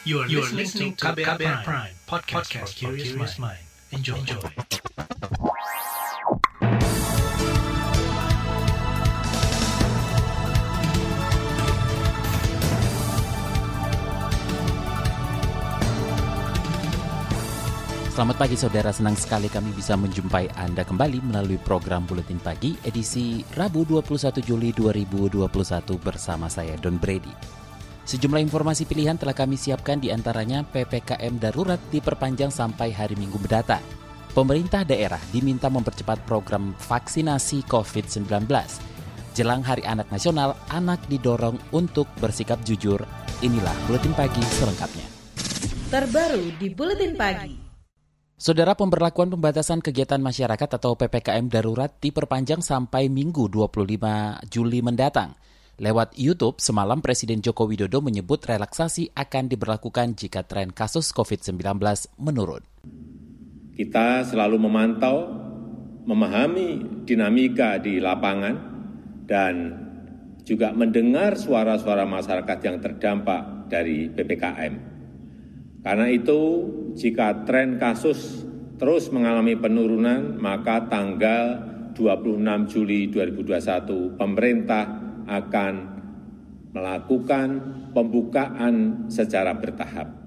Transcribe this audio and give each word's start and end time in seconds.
You 0.00 0.24
are, 0.24 0.26
you 0.32 0.40
are 0.40 0.48
listening 0.48 0.96
to 0.96 1.12
KBR, 1.12 1.36
Prime, 1.36 1.60
Prime 1.60 1.92
podcast, 2.08 2.48
podcast 2.48 2.72
for 2.72 2.96
curious 2.96 3.36
mind. 3.36 3.60
Enjoy. 3.92 4.16
Enjoy. 4.16 4.40
Selamat 18.16 18.36
pagi 18.40 18.56
saudara, 18.56 18.96
senang 18.96 19.20
sekali 19.20 19.52
kami 19.52 19.76
bisa 19.76 20.00
menjumpai 20.00 20.48
Anda 20.56 20.88
kembali 20.88 21.28
melalui 21.28 21.60
program 21.60 22.08
Buletin 22.08 22.40
Pagi 22.40 22.72
edisi 22.88 23.44
Rabu 23.52 23.84
21 23.84 24.40
Juli 24.48 24.72
2021 24.72 25.44
bersama 26.00 26.48
saya 26.48 26.72
Don 26.80 26.96
Brady. 26.96 27.59
Sejumlah 28.08 28.40
informasi 28.40 28.88
pilihan 28.88 29.20
telah 29.20 29.36
kami 29.36 29.60
siapkan 29.60 30.00
di 30.00 30.08
antaranya 30.08 30.64
PPKM 30.64 31.36
darurat 31.36 31.78
diperpanjang 31.92 32.48
sampai 32.48 32.90
hari 32.90 33.14
Minggu 33.16 33.36
mendatang. 33.36 33.84
Pemerintah 34.30 34.86
daerah 34.86 35.18
diminta 35.34 35.66
mempercepat 35.66 36.22
program 36.22 36.72
vaksinasi 36.78 37.66
COVID-19. 37.66 38.46
Jelang 39.34 39.62
Hari 39.62 39.82
Anak 39.86 40.10
Nasional, 40.10 40.54
anak 40.70 41.02
didorong 41.10 41.58
untuk 41.74 42.06
bersikap 42.18 42.62
jujur. 42.62 43.02
Inilah 43.42 43.74
Buletin 43.86 44.14
Pagi 44.14 44.42
selengkapnya. 44.58 45.06
Terbaru 45.90 46.54
di 46.58 46.70
Buletin 46.70 47.18
Pagi. 47.18 47.70
Saudara 48.40 48.72
pemberlakuan 48.72 49.28
pembatasan 49.28 49.84
kegiatan 49.84 50.16
masyarakat 50.16 50.80
atau 50.80 50.96
PPKM 50.96 51.44
darurat 51.50 51.92
diperpanjang 52.00 52.64
sampai 52.64 53.12
Minggu 53.12 53.52
25 53.52 54.48
Juli 54.48 54.80
mendatang. 54.80 55.36
Lewat 55.80 56.12
YouTube, 56.12 56.60
semalam 56.60 57.00
Presiden 57.00 57.40
Joko 57.40 57.64
Widodo 57.64 58.04
menyebut 58.04 58.44
relaksasi 58.44 59.16
akan 59.16 59.48
diberlakukan 59.48 60.12
jika 60.12 60.44
tren 60.44 60.76
kasus 60.76 61.08
COVID-19 61.16 61.56
menurun. 62.20 62.60
Kita 63.72 64.20
selalu 64.28 64.60
memantau, 64.60 65.24
memahami 66.04 67.00
dinamika 67.08 67.80
di 67.80 67.96
lapangan, 67.96 68.56
dan 69.24 69.54
juga 70.44 70.76
mendengar 70.76 71.40
suara-suara 71.40 72.04
masyarakat 72.04 72.58
yang 72.60 72.76
terdampak 72.84 73.72
dari 73.72 74.12
PPKM. 74.12 74.74
Karena 75.80 76.06
itu, 76.12 76.40
jika 76.92 77.48
tren 77.48 77.80
kasus 77.80 78.44
terus 78.76 79.08
mengalami 79.08 79.56
penurunan, 79.56 80.36
maka 80.36 80.84
tanggal 80.92 81.56
26 81.96 82.68
Juli 82.68 83.08
2021 83.08 84.20
pemerintah 84.20 85.09
akan 85.30 85.74
melakukan 86.74 87.48
pembukaan 87.94 89.06
secara 89.06 89.54
bertahap. 89.54 90.20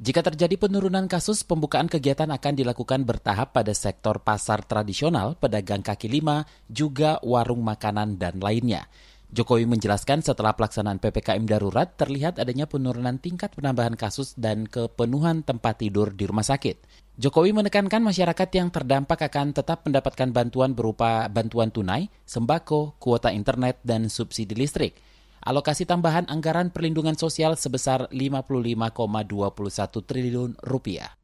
Jika 0.00 0.24
terjadi 0.24 0.56
penurunan 0.56 1.04
kasus, 1.04 1.44
pembukaan 1.44 1.84
kegiatan 1.84 2.32
akan 2.32 2.56
dilakukan 2.56 3.04
bertahap 3.04 3.52
pada 3.52 3.76
sektor 3.76 4.16
pasar 4.24 4.64
tradisional, 4.64 5.36
pedagang 5.36 5.84
kaki 5.84 6.08
lima, 6.08 6.48
juga 6.72 7.20
warung 7.20 7.60
makanan 7.60 8.16
dan 8.16 8.40
lainnya. 8.40 8.88
Jokowi 9.30 9.62
menjelaskan 9.62 10.26
setelah 10.26 10.58
pelaksanaan 10.58 10.98
PPKM 10.98 11.46
darurat 11.46 11.86
terlihat 11.94 12.42
adanya 12.42 12.66
penurunan 12.66 13.14
tingkat 13.14 13.54
penambahan 13.54 13.94
kasus 13.94 14.34
dan 14.34 14.66
kepenuhan 14.66 15.46
tempat 15.46 15.86
tidur 15.86 16.10
di 16.10 16.26
rumah 16.26 16.42
sakit. 16.42 17.06
Jokowi 17.14 17.54
menekankan 17.54 18.02
masyarakat 18.02 18.48
yang 18.58 18.74
terdampak 18.74 19.30
akan 19.30 19.54
tetap 19.54 19.86
mendapatkan 19.86 20.34
bantuan 20.34 20.74
berupa 20.74 21.30
bantuan 21.30 21.70
tunai, 21.70 22.10
sembako, 22.26 22.98
kuota 22.98 23.30
internet, 23.30 23.78
dan 23.86 24.10
subsidi 24.10 24.58
listrik. 24.58 24.98
Alokasi 25.46 25.86
tambahan 25.86 26.26
anggaran 26.26 26.74
perlindungan 26.74 27.14
sosial 27.14 27.54
sebesar 27.54 28.10
55,21 28.10 30.10
triliun 30.10 30.58
rupiah. 30.58 31.14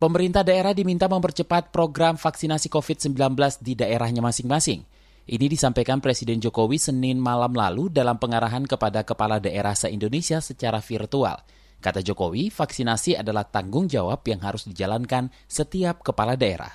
Pemerintah 0.00 0.48
daerah 0.48 0.72
diminta 0.72 1.12
mempercepat 1.12 1.68
program 1.68 2.16
vaksinasi 2.16 2.72
COVID-19 2.72 3.36
di 3.60 3.76
daerahnya 3.76 4.24
masing-masing. 4.24 5.03
Ini 5.24 5.48
disampaikan 5.48 6.04
Presiden 6.04 6.36
Jokowi 6.36 6.76
Senin 6.76 7.16
malam 7.16 7.56
lalu 7.56 7.88
dalam 7.88 8.20
pengarahan 8.20 8.68
kepada 8.68 9.08
kepala 9.08 9.40
daerah 9.40 9.72
se-Indonesia 9.72 10.36
secara 10.44 10.84
virtual. 10.84 11.40
Kata 11.80 12.04
Jokowi, 12.04 12.52
vaksinasi 12.52 13.16
adalah 13.16 13.48
tanggung 13.48 13.88
jawab 13.88 14.20
yang 14.28 14.44
harus 14.44 14.68
dijalankan 14.68 15.32
setiap 15.48 16.04
kepala 16.04 16.36
daerah. 16.36 16.68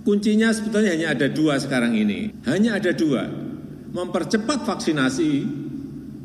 Kuncinya 0.00 0.48
sebetulnya 0.56 0.96
hanya 0.96 1.08
ada 1.12 1.28
dua 1.28 1.60
sekarang 1.60 1.92
ini. 1.92 2.32
Hanya 2.48 2.80
ada 2.80 2.96
dua. 2.96 3.28
Mempercepat 3.92 4.64
vaksinasi, 4.64 5.32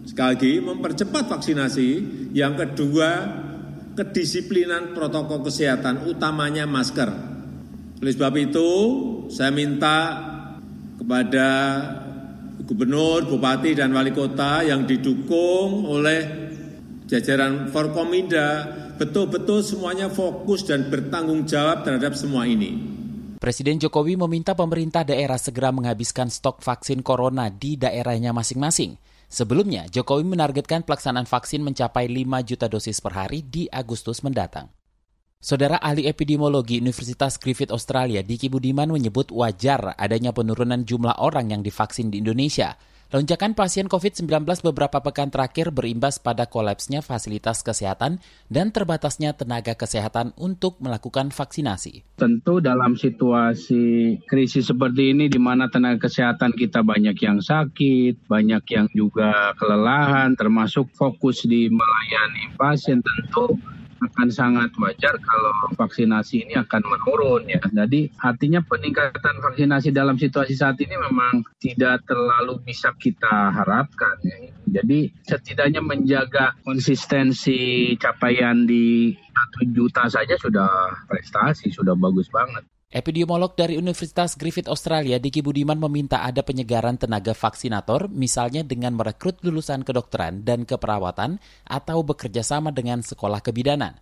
sekali 0.08 0.30
lagi 0.32 0.54
mempercepat 0.64 1.28
vaksinasi. 1.28 1.90
Yang 2.32 2.54
kedua, 2.72 3.10
kedisiplinan 4.00 4.96
protokol 4.96 5.44
kesehatan, 5.44 6.08
utamanya 6.08 6.64
masker. 6.64 7.12
Oleh 8.00 8.14
sebab 8.16 8.32
itu, 8.40 8.70
saya 9.28 9.52
minta 9.52 10.29
kepada 11.10 11.50
gubernur, 12.70 13.26
bupati, 13.26 13.74
dan 13.74 13.90
wali 13.98 14.14
kota 14.14 14.62
yang 14.62 14.86
didukung 14.86 15.90
oleh 15.90 16.22
jajaran 17.10 17.74
Forkominda, 17.74 18.70
betul-betul 18.94 19.66
semuanya 19.66 20.14
fokus 20.14 20.70
dan 20.70 20.86
bertanggung 20.86 21.50
jawab 21.50 21.82
terhadap 21.82 22.14
semua 22.14 22.46
ini. 22.46 22.78
Presiden 23.42 23.82
Jokowi 23.82 24.22
meminta 24.22 24.54
pemerintah 24.54 25.02
daerah 25.02 25.42
segera 25.42 25.74
menghabiskan 25.74 26.30
stok 26.30 26.62
vaksin 26.62 27.02
corona 27.02 27.50
di 27.50 27.74
daerahnya 27.74 28.30
masing-masing. 28.30 28.94
Sebelumnya, 29.26 29.90
Jokowi 29.90 30.30
menargetkan 30.30 30.86
pelaksanaan 30.86 31.26
vaksin 31.26 31.66
mencapai 31.66 32.06
5 32.06 32.46
juta 32.46 32.70
dosis 32.70 33.02
per 33.02 33.18
hari 33.18 33.42
di 33.42 33.66
Agustus 33.66 34.22
mendatang. 34.22 34.79
Saudara 35.40 35.80
ahli 35.80 36.04
epidemiologi 36.04 36.84
Universitas 36.84 37.40
Griffith 37.40 37.72
Australia, 37.72 38.20
Diki 38.20 38.52
Budiman 38.52 38.92
menyebut 38.92 39.32
wajar 39.32 39.96
adanya 39.96 40.36
penurunan 40.36 40.84
jumlah 40.84 41.16
orang 41.16 41.56
yang 41.56 41.64
divaksin 41.64 42.12
di 42.12 42.20
Indonesia. 42.20 42.76
Lonjakan 43.16 43.56
pasien 43.56 43.88
COVID-19 43.88 44.28
beberapa 44.68 45.00
pekan 45.00 45.32
terakhir 45.32 45.72
berimbas 45.72 46.20
pada 46.20 46.44
kolapsnya 46.44 47.00
fasilitas 47.00 47.64
kesehatan 47.64 48.20
dan 48.52 48.76
terbatasnya 48.76 49.32
tenaga 49.32 49.80
kesehatan 49.80 50.36
untuk 50.36 50.76
melakukan 50.84 51.32
vaksinasi. 51.32 52.20
Tentu 52.20 52.60
dalam 52.60 53.00
situasi 53.00 54.20
krisis 54.28 54.68
seperti 54.68 55.16
ini 55.16 55.32
di 55.32 55.40
mana 55.40 55.72
tenaga 55.72 56.12
kesehatan 56.12 56.52
kita 56.52 56.84
banyak 56.84 57.16
yang 57.16 57.40
sakit, 57.40 58.28
banyak 58.28 58.64
yang 58.76 58.92
juga 58.92 59.56
kelelahan, 59.56 60.36
termasuk 60.36 60.92
fokus 61.00 61.48
di 61.48 61.72
melayani 61.72 62.52
pasien 62.60 63.00
tentu 63.00 63.56
akan 64.00 64.28
sangat 64.32 64.72
wajar 64.80 65.16
kalau 65.20 65.54
vaksinasi 65.76 66.48
ini 66.48 66.56
akan 66.56 66.82
menurun 66.84 67.44
ya. 67.48 67.60
Jadi 67.68 68.10
artinya 68.24 68.64
peningkatan 68.64 69.44
vaksinasi 69.44 69.92
dalam 69.92 70.16
situasi 70.16 70.56
saat 70.56 70.80
ini 70.80 70.96
memang 70.96 71.44
tidak 71.60 72.04
terlalu 72.08 72.60
bisa 72.64 72.96
kita 72.96 73.52
harapkan 73.52 74.16
ya. 74.24 74.38
Jadi 74.70 75.12
setidaknya 75.26 75.82
menjaga 75.84 76.56
konsistensi 76.64 77.94
capaian 78.00 78.64
di 78.64 79.12
satu 79.16 79.60
juta 79.72 80.06
saja 80.08 80.36
sudah 80.40 80.70
prestasi, 81.10 81.74
sudah 81.74 81.96
bagus 81.98 82.30
banget. 82.30 82.64
Epidemiolog 82.90 83.54
dari 83.54 83.78
Universitas 83.78 84.34
Griffith 84.34 84.66
Australia, 84.66 85.22
Diki 85.22 85.46
Budiman 85.46 85.78
meminta 85.78 86.26
ada 86.26 86.42
penyegaran 86.42 86.98
tenaga 86.98 87.38
vaksinator, 87.38 88.10
misalnya 88.10 88.66
dengan 88.66 88.98
merekrut 88.98 89.46
lulusan 89.46 89.86
kedokteran 89.86 90.42
dan 90.42 90.66
keperawatan 90.66 91.38
atau 91.70 92.02
bekerja 92.02 92.42
sama 92.42 92.74
dengan 92.74 93.06
sekolah 93.06 93.46
kebidanan. 93.46 93.94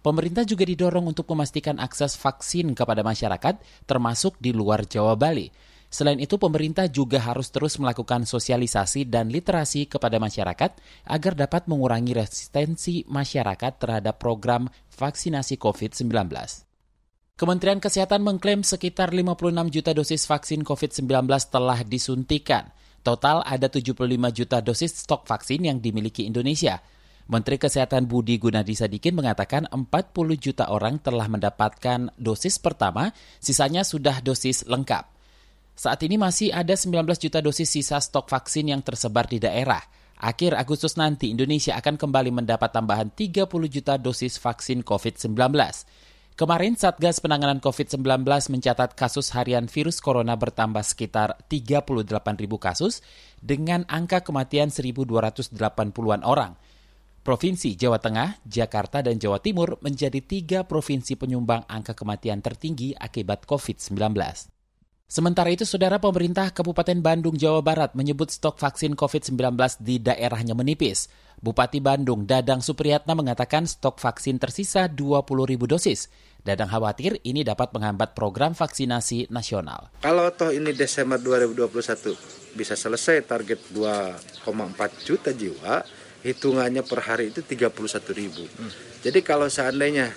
Pemerintah 0.00 0.48
juga 0.48 0.64
didorong 0.64 1.12
untuk 1.12 1.28
memastikan 1.28 1.76
akses 1.76 2.16
vaksin 2.16 2.72
kepada 2.72 3.04
masyarakat, 3.04 3.60
termasuk 3.84 4.40
di 4.40 4.56
luar 4.56 4.88
Jawa 4.88 5.20
Bali. 5.20 5.52
Selain 5.92 6.16
itu, 6.16 6.40
pemerintah 6.40 6.88
juga 6.88 7.20
harus 7.20 7.52
terus 7.52 7.76
melakukan 7.76 8.24
sosialisasi 8.24 9.04
dan 9.04 9.28
literasi 9.28 9.84
kepada 9.84 10.16
masyarakat 10.16 10.80
agar 11.12 11.32
dapat 11.36 11.68
mengurangi 11.68 12.16
resistensi 12.16 13.04
masyarakat 13.04 13.76
terhadap 13.76 14.16
program 14.16 14.64
vaksinasi 14.96 15.60
COVID-19. 15.60 16.69
Kementerian 17.40 17.80
Kesehatan 17.80 18.20
mengklaim 18.20 18.60
sekitar 18.60 19.16
56 19.16 19.72
juta 19.72 19.96
dosis 19.96 20.28
vaksin 20.28 20.60
COVID-19 20.60 21.24
telah 21.48 21.80
disuntikan. 21.88 22.68
Total 23.00 23.40
ada 23.48 23.64
75 23.64 23.96
juta 24.28 24.60
dosis 24.60 24.92
stok 24.92 25.24
vaksin 25.24 25.64
yang 25.64 25.80
dimiliki 25.80 26.28
Indonesia. 26.28 26.84
Menteri 27.32 27.56
Kesehatan 27.56 28.04
Budi 28.04 28.36
Gunadi 28.36 28.76
Sadikin 28.76 29.16
mengatakan 29.16 29.64
40 29.72 29.88
juta 30.36 30.68
orang 30.68 31.00
telah 31.00 31.32
mendapatkan 31.32 32.12
dosis 32.20 32.60
pertama, 32.60 33.08
sisanya 33.40 33.88
sudah 33.88 34.20
dosis 34.20 34.68
lengkap. 34.68 35.08
Saat 35.72 36.04
ini 36.04 36.20
masih 36.20 36.52
ada 36.52 36.76
19 36.76 36.92
juta 37.16 37.40
dosis 37.40 37.72
sisa 37.72 38.04
stok 38.04 38.28
vaksin 38.28 38.68
yang 38.68 38.84
tersebar 38.84 39.24
di 39.24 39.40
daerah. 39.40 39.80
Akhir 40.20 40.52
Agustus 40.60 41.00
nanti 41.00 41.32
Indonesia 41.32 41.72
akan 41.80 41.96
kembali 41.96 42.36
mendapat 42.36 42.68
tambahan 42.68 43.08
30 43.08 43.48
juta 43.48 43.96
dosis 43.96 44.36
vaksin 44.36 44.84
COVID-19. 44.84 45.32
Kemarin 46.38 46.78
Satgas 46.78 47.18
Penanganan 47.18 47.58
COVID-19 47.58 48.22
mencatat 48.26 48.94
kasus 48.94 49.34
harian 49.34 49.66
virus 49.66 49.98
corona 49.98 50.34
bertambah 50.34 50.82
sekitar 50.82 51.36
38 51.50 52.02
ribu 52.38 52.56
kasus 52.56 53.04
dengan 53.38 53.82
angka 53.86 54.20
kematian 54.26 54.68
1.280-an 54.68 56.22
orang. 56.22 56.54
Provinsi 57.20 57.76
Jawa 57.76 58.00
Tengah, 58.00 58.40
Jakarta, 58.48 59.04
dan 59.04 59.20
Jawa 59.20 59.44
Timur 59.44 59.76
menjadi 59.84 60.24
tiga 60.24 60.64
provinsi 60.64 61.20
penyumbang 61.20 61.68
angka 61.68 61.92
kematian 61.92 62.40
tertinggi 62.40 62.96
akibat 62.96 63.44
COVID-19. 63.44 64.16
Sementara 65.10 65.50
itu, 65.52 65.68
Saudara 65.68 66.00
Pemerintah 66.00 66.48
Kabupaten 66.54 67.02
Bandung, 67.02 67.36
Jawa 67.36 67.60
Barat 67.60 67.92
menyebut 67.98 68.32
stok 68.32 68.56
vaksin 68.56 68.96
COVID-19 68.96 69.36
di 69.82 70.00
daerahnya 70.00 70.56
menipis. 70.56 71.12
Bupati 71.40 71.80
Bandung, 71.80 72.28
Dadang 72.28 72.60
Supriyatna 72.60 73.16
mengatakan 73.16 73.64
stok 73.64 73.96
vaksin 73.96 74.36
tersisa 74.36 74.92
20 74.92 75.24
ribu 75.48 75.64
dosis. 75.64 76.12
Dadang 76.44 76.68
khawatir 76.68 77.16
ini 77.24 77.40
dapat 77.40 77.72
menghambat 77.72 78.12
program 78.12 78.52
vaksinasi 78.52 79.32
nasional. 79.32 79.88
Kalau 80.04 80.28
toh 80.36 80.52
ini 80.52 80.76
Desember 80.76 81.16
2021 81.16 82.52
bisa 82.52 82.76
selesai 82.76 83.24
target 83.24 83.56
2,4 83.72 85.08
juta 85.08 85.32
jiwa, 85.32 85.80
hitungannya 86.20 86.84
per 86.84 87.00
hari 87.08 87.32
itu 87.32 87.40
31 87.40 87.72
ribu. 88.12 88.44
Hmm. 88.44 88.72
Jadi 89.00 89.24
kalau 89.24 89.48
seandainya 89.48 90.12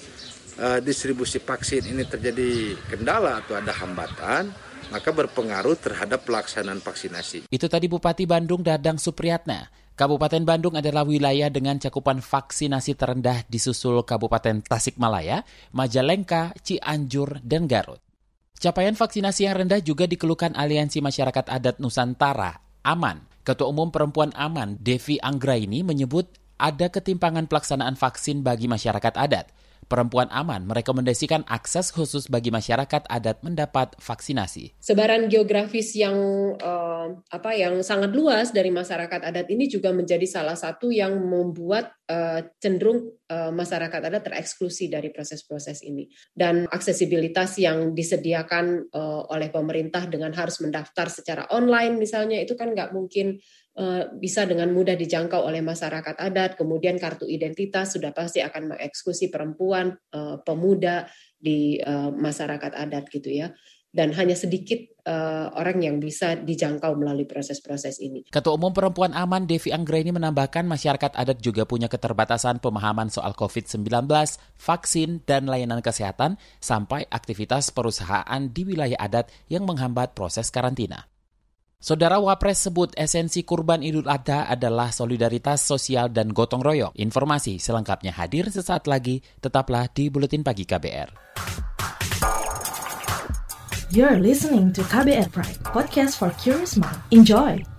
uh, 0.60 0.84
distribusi 0.84 1.40
vaksin 1.40 1.88
ini 1.88 2.04
terjadi 2.04 2.76
kendala 2.92 3.40
atau 3.40 3.56
ada 3.56 3.72
hambatan, 3.72 4.52
maka 4.92 5.10
berpengaruh 5.16 5.80
terhadap 5.80 6.28
pelaksanaan 6.28 6.84
vaksinasi. 6.84 7.48
Itu 7.48 7.72
tadi 7.72 7.88
Bupati 7.88 8.28
Bandung 8.28 8.60
Dadang 8.60 9.00
Supriyatna. 9.00 9.83
Kabupaten 9.94 10.42
Bandung 10.42 10.74
adalah 10.74 11.06
wilayah 11.06 11.54
dengan 11.54 11.78
cakupan 11.78 12.18
vaksinasi 12.18 12.98
terendah 12.98 13.46
di 13.46 13.62
susul 13.62 14.02
Kabupaten 14.02 14.66
Tasikmalaya, 14.66 15.46
Majalengka, 15.70 16.50
Cianjur, 16.66 17.38
dan 17.46 17.70
Garut. 17.70 18.02
Capaian 18.58 18.98
vaksinasi 18.98 19.46
yang 19.46 19.62
rendah 19.62 19.86
juga 19.86 20.10
dikeluhkan 20.10 20.58
Aliansi 20.58 20.98
Masyarakat 20.98 21.46
Adat 21.46 21.78
Nusantara, 21.78 22.58
AMAN, 22.82 23.22
Ketua 23.46 23.70
Umum 23.70 23.94
Perempuan 23.94 24.34
Aman, 24.34 24.82
Devi 24.82 25.22
Anggraini, 25.22 25.86
menyebut 25.86 26.26
ada 26.58 26.90
ketimpangan 26.90 27.46
pelaksanaan 27.46 27.94
vaksin 27.94 28.42
bagi 28.42 28.66
masyarakat 28.66 29.14
adat. 29.14 29.52
Perempuan 29.86 30.32
Aman 30.32 30.66
merekomendasikan 30.66 31.46
akses 31.46 31.92
khusus 31.92 32.32
bagi 32.32 32.50
masyarakat 32.50 33.06
adat 33.08 33.44
mendapat 33.44 33.94
vaksinasi. 34.00 34.76
Sebaran 34.80 35.28
geografis 35.28 35.94
yang 35.94 36.16
uh, 36.58 37.20
apa 37.30 37.52
yang 37.54 37.84
sangat 37.84 38.16
luas 38.16 38.56
dari 38.56 38.72
masyarakat 38.72 39.22
adat 39.24 39.48
ini 39.52 39.68
juga 39.68 39.92
menjadi 39.92 40.24
salah 40.26 40.56
satu 40.56 40.90
yang 40.90 41.16
membuat 41.20 41.94
uh, 42.08 42.42
cenderung 42.58 43.12
uh, 43.28 43.52
masyarakat 43.52 44.00
adat 44.00 44.24
tereksklusi 44.24 44.88
dari 44.88 45.12
proses-proses 45.12 45.84
ini. 45.84 46.08
Dan 46.32 46.66
aksesibilitas 46.72 47.60
yang 47.60 47.92
disediakan 47.92 48.90
uh, 48.92 49.28
oleh 49.30 49.52
pemerintah 49.52 50.08
dengan 50.08 50.32
harus 50.34 50.60
mendaftar 50.64 51.12
secara 51.12 51.44
online 51.52 52.00
misalnya 52.00 52.40
itu 52.40 52.56
kan 52.56 52.72
nggak 52.72 52.96
mungkin 52.96 53.38
bisa 54.22 54.46
dengan 54.46 54.70
mudah 54.70 54.94
dijangkau 54.94 55.50
oleh 55.50 55.66
masyarakat 55.66 56.22
adat. 56.22 56.54
Kemudian 56.54 57.02
kartu 57.02 57.26
identitas 57.26 57.98
sudah 57.98 58.14
pasti 58.14 58.38
akan 58.46 58.78
mengeksekusi 58.78 59.34
perempuan, 59.34 59.98
eh, 60.14 60.38
pemuda 60.46 61.10
di 61.34 61.82
eh, 61.82 62.12
masyarakat 62.14 62.70
adat 62.70 63.10
gitu 63.10 63.34
ya. 63.34 63.50
Dan 63.94 64.10
hanya 64.18 64.34
sedikit 64.34 64.90
orang 65.54 65.86
yang 65.86 66.02
bisa 66.02 66.34
dijangkau 66.34 66.98
melalui 66.98 67.30
proses-proses 67.30 68.02
ini. 68.02 68.26
Ketua 68.26 68.58
Umum 68.58 68.74
Perempuan 68.74 69.14
Aman 69.14 69.46
Devi 69.46 69.70
Anggraini 69.70 70.10
menambahkan 70.10 70.66
masyarakat 70.66 71.14
adat 71.14 71.38
juga 71.46 71.70
punya 71.70 71.86
keterbatasan 71.86 72.58
pemahaman 72.58 73.14
soal 73.14 73.38
COVID-19, 73.38 73.86
vaksin, 74.58 75.22
dan 75.30 75.46
layanan 75.46 75.86
kesehatan 75.86 76.42
sampai 76.58 77.06
aktivitas 77.12 77.70
perusahaan 77.70 78.42
di 78.50 78.66
wilayah 78.66 78.98
adat 78.98 79.30
yang 79.46 79.70
menghambat 79.70 80.18
proses 80.18 80.50
karantina. 80.50 81.13
Saudara 81.84 82.16
Wapres 82.16 82.64
sebut 82.64 82.96
esensi 82.96 83.44
kurban 83.44 83.84
Idul 83.84 84.08
Adha 84.08 84.48
adalah 84.48 84.96
solidaritas 84.96 85.68
sosial 85.68 86.08
dan 86.16 86.32
gotong 86.32 86.64
royong. 86.64 86.96
Informasi 86.96 87.60
selengkapnya 87.60 88.16
hadir 88.16 88.48
sesaat 88.48 88.88
lagi, 88.88 89.20
tetaplah 89.44 89.92
di 89.92 90.08
Buletin 90.08 90.48
Pagi 90.48 90.64
KBR. 90.64 91.12
You're 93.92 94.24
listening 94.24 94.72
to 94.72 94.82
KBR 94.88 95.28
Pride, 95.36 95.60
podcast 95.76 96.16
for 96.16 96.32
curious 96.40 96.80
mind. 96.80 97.04
Enjoy! 97.12 97.73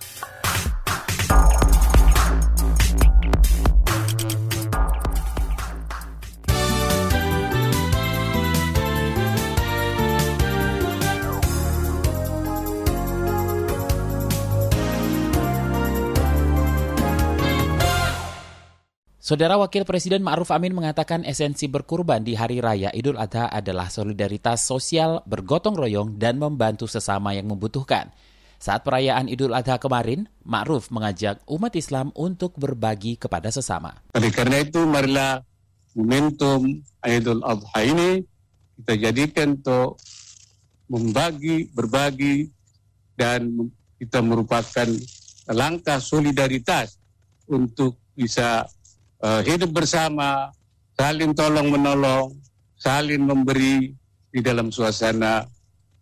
Saudara 19.25 19.57
Wakil 19.57 19.89
Presiden 19.89 20.21
Ma'ruf 20.21 20.53
Amin 20.53 20.77
mengatakan 20.77 21.25
esensi 21.25 21.65
berkurban 21.65 22.21
di 22.21 22.37
Hari 22.37 22.61
Raya 22.61 22.93
Idul 22.93 23.17
Adha 23.17 23.49
adalah 23.49 23.89
solidaritas 23.89 24.61
sosial, 24.61 25.25
bergotong 25.25 25.73
royong, 25.73 26.21
dan 26.21 26.37
membantu 26.37 26.85
sesama 26.85 27.33
yang 27.33 27.49
membutuhkan. 27.49 28.13
Saat 28.61 28.85
perayaan 28.85 29.25
Idul 29.25 29.57
Adha 29.57 29.81
kemarin, 29.81 30.29
Ma'ruf 30.45 30.93
mengajak 30.93 31.41
umat 31.49 31.73
Islam 31.73 32.13
untuk 32.13 32.53
berbagi 32.53 33.17
kepada 33.17 33.49
sesama. 33.49 33.97
Oleh 34.13 34.29
karena 34.29 34.61
itu, 34.61 34.85
marilah 34.85 35.41
momentum 35.97 36.85
Idul 37.01 37.41
Adha 37.41 37.81
ini 37.81 38.21
kita 38.77 38.93
jadikan 39.09 39.57
untuk 39.57 39.97
membagi, 40.85 41.73
berbagi, 41.73 42.45
dan 43.17 43.73
kita 43.97 44.21
merupakan 44.21 44.85
langkah 45.49 45.97
solidaritas 45.97 47.01
untuk 47.49 47.97
bisa 48.13 48.69
uh, 49.25 49.41
hidup 49.41 49.73
bersama, 49.73 50.53
saling 50.93 51.33
tolong 51.33 51.73
menolong, 51.73 52.37
saling 52.77 53.25
memberi 53.25 53.89
di 54.29 54.39
dalam 54.45 54.69
suasana 54.69 55.41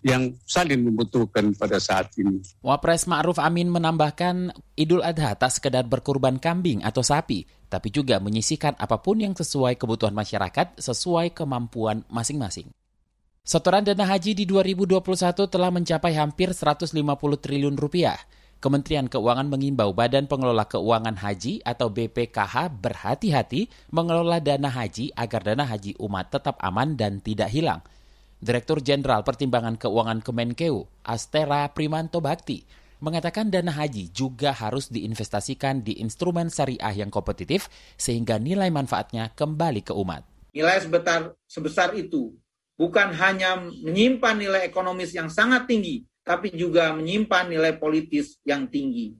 yang 0.03 0.35
saling 0.43 0.83
membutuhkan 0.83 1.55
pada 1.55 1.79
saat 1.79 2.11
ini. 2.19 2.43
Wapres 2.59 3.07
Ma'ruf 3.07 3.39
Amin 3.39 3.71
menambahkan 3.71 4.51
Idul 4.75 4.99
Adha 4.99 5.31
tak 5.39 5.55
sekedar 5.55 5.87
berkurban 5.87 6.43
kambing 6.43 6.83
atau 6.83 6.99
sapi, 6.99 7.47
tapi 7.71 7.87
juga 7.87 8.19
menyisikan 8.19 8.75
apa 8.75 8.99
pun 8.99 9.23
yang 9.23 9.31
sesuai 9.31 9.79
kebutuhan 9.79 10.11
masyarakat 10.11 10.75
sesuai 10.75 11.31
kemampuan 11.31 12.03
masing-masing. 12.11 12.67
Setoran 13.47 13.83
dana 13.83 14.07
haji 14.07 14.35
di 14.35 14.43
2021 14.47 15.03
telah 15.47 15.71
mencapai 15.71 16.15
hampir 16.15 16.51
150 16.51 16.95
triliun 17.39 17.75
rupiah. 17.75 18.19
Kementerian 18.63 19.11
Keuangan 19.11 19.51
mengimbau 19.51 19.91
Badan 19.91 20.23
Pengelola 20.31 20.63
Keuangan 20.63 21.19
Haji 21.19 21.59
atau 21.67 21.91
BPKH 21.91 22.71
berhati-hati 22.79 23.67
mengelola 23.91 24.39
dana 24.39 24.71
haji 24.71 25.11
agar 25.19 25.43
dana 25.43 25.67
haji 25.67 25.99
umat 25.99 26.31
tetap 26.31 26.55
aman 26.63 26.95
dan 26.95 27.19
tidak 27.19 27.51
hilang. 27.51 27.83
Direktur 28.39 28.79
Jenderal 28.79 29.27
Pertimbangan 29.27 29.75
Keuangan 29.75 30.23
Kemenkeu, 30.23 30.87
Astera 31.03 31.67
Primanto 31.75 32.23
Bakti, 32.23 32.63
mengatakan 33.03 33.51
dana 33.51 33.75
haji 33.75 34.15
juga 34.15 34.55
harus 34.55 34.87
diinvestasikan 34.87 35.83
di 35.83 35.99
instrumen 35.99 36.47
syariah 36.47 37.03
yang 37.03 37.11
kompetitif 37.11 37.67
sehingga 37.99 38.39
nilai 38.39 38.71
manfaatnya 38.71 39.35
kembali 39.35 39.83
ke 39.83 39.91
umat. 39.91 40.23
Nilai 40.55 40.79
sebesar, 40.79 41.35
sebesar 41.51 41.99
itu 41.99 42.31
bukan 42.79 43.11
hanya 43.11 43.59
menyimpan 43.59 44.39
nilai 44.39 44.63
ekonomis 44.63 45.11
yang 45.11 45.27
sangat 45.27 45.67
tinggi, 45.67 46.07
tapi 46.23 46.51
juga 46.55 46.95
menyimpan 46.95 47.51
nilai 47.51 47.75
politis 47.75 48.39
yang 48.47 48.67
tinggi. 48.67 49.15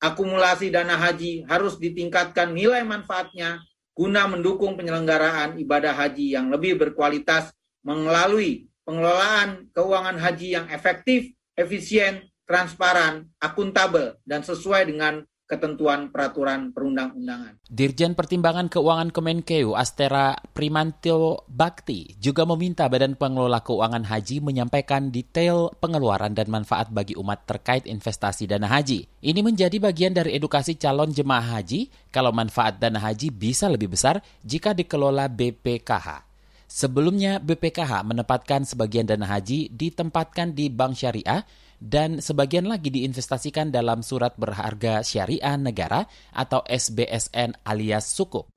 Akumulasi 0.00 0.68
dana 0.68 0.96
haji 0.96 1.44
harus 1.48 1.80
ditingkatkan 1.80 2.52
nilai 2.52 2.84
manfaatnya 2.84 3.60
guna 3.96 4.28
mendukung 4.28 4.76
penyelenggaraan 4.76 5.56
ibadah 5.56 5.96
haji 5.96 6.36
yang 6.36 6.52
lebih 6.52 6.76
berkualitas 6.76 7.52
melalui 7.80 8.68
pengelolaan 8.84 9.72
keuangan 9.72 10.20
haji 10.20 10.60
yang 10.60 10.66
efektif, 10.68 11.32
efisien, 11.56 12.28
transparan, 12.44 13.24
akuntabel, 13.40 14.20
dan 14.28 14.44
sesuai 14.44 14.92
dengan 14.92 15.24
ketentuan 15.46 16.10
peraturan 16.10 16.74
perundang-undangan. 16.74 17.62
Dirjen 17.70 18.18
Pertimbangan 18.18 18.66
Keuangan 18.66 19.14
Kemenkeu 19.14 19.78
Astera 19.78 20.34
Primantio 20.50 21.46
Bakti 21.46 22.18
juga 22.18 22.42
meminta 22.42 22.90
Badan 22.90 23.14
Pengelola 23.14 23.62
Keuangan 23.62 24.02
Haji 24.10 24.42
menyampaikan 24.42 25.14
detail 25.14 25.70
pengeluaran 25.78 26.34
dan 26.34 26.50
manfaat 26.50 26.90
bagi 26.90 27.14
umat 27.14 27.46
terkait 27.46 27.86
investasi 27.86 28.50
dana 28.50 28.66
haji. 28.66 29.06
Ini 29.22 29.40
menjadi 29.40 29.78
bagian 29.78 30.12
dari 30.12 30.34
edukasi 30.34 30.74
calon 30.74 31.14
jemaah 31.14 31.62
haji 31.62 32.10
kalau 32.10 32.34
manfaat 32.34 32.82
dana 32.82 32.98
haji 32.98 33.30
bisa 33.30 33.70
lebih 33.70 33.94
besar 33.94 34.18
jika 34.42 34.74
dikelola 34.74 35.30
BPKH. 35.30 36.26
Sebelumnya 36.66 37.38
BPKH 37.38 38.02
menempatkan 38.02 38.66
sebagian 38.66 39.06
dana 39.06 39.30
haji 39.30 39.70
ditempatkan 39.70 40.50
di 40.50 40.66
bank 40.66 40.98
syariah 40.98 41.46
dan 41.80 42.24
sebagian 42.24 42.66
lagi 42.66 42.88
diinvestasikan 42.88 43.68
dalam 43.70 44.00
surat 44.00 44.34
berharga 44.36 45.04
syariah 45.04 45.56
negara 45.60 46.08
atau 46.32 46.64
SBSN 46.64 47.62
alias 47.64 48.10
sukuk. 48.12 48.48